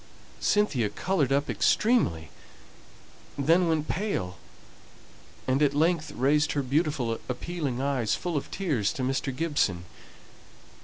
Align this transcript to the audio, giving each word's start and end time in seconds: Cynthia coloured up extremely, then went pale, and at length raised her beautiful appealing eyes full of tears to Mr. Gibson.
Cynthia 0.39 0.89
coloured 0.89 1.31
up 1.31 1.47
extremely, 1.47 2.31
then 3.37 3.67
went 3.67 3.87
pale, 3.87 4.39
and 5.47 5.61
at 5.61 5.75
length 5.75 6.11
raised 6.13 6.53
her 6.53 6.63
beautiful 6.63 7.19
appealing 7.29 7.79
eyes 7.81 8.15
full 8.15 8.35
of 8.35 8.49
tears 8.49 8.91
to 8.93 9.03
Mr. 9.03 9.35
Gibson. 9.35 9.85